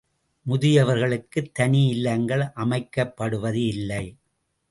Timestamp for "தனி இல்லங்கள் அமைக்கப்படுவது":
1.51-3.61